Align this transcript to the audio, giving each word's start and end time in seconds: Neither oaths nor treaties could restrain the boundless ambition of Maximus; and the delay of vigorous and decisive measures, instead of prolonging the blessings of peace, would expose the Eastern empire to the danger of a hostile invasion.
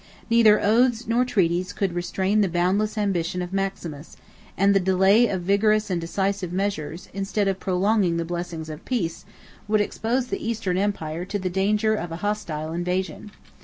Neither 0.31 0.59
oaths 0.59 1.07
nor 1.07 1.23
treaties 1.25 1.73
could 1.73 1.93
restrain 1.93 2.41
the 2.41 2.47
boundless 2.49 2.97
ambition 2.97 3.43
of 3.43 3.53
Maximus; 3.53 4.17
and 4.57 4.73
the 4.73 4.79
delay 4.79 5.27
of 5.27 5.43
vigorous 5.43 5.91
and 5.91 6.01
decisive 6.01 6.51
measures, 6.51 7.07
instead 7.13 7.47
of 7.47 7.59
prolonging 7.59 8.17
the 8.17 8.25
blessings 8.25 8.71
of 8.71 8.83
peace, 8.83 9.25
would 9.67 9.79
expose 9.79 10.29
the 10.29 10.43
Eastern 10.43 10.79
empire 10.79 11.23
to 11.25 11.37
the 11.37 11.51
danger 11.51 11.93
of 11.93 12.11
a 12.11 12.15
hostile 12.25 12.73
invasion. 12.73 13.29